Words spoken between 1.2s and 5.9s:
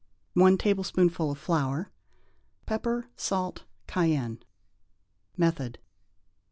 of flour. Pepper, salt, cayenne. _Method.